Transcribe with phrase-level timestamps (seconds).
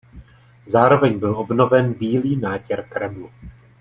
[0.65, 3.29] Zároveň byl obnoven bílý nátěr kremlu.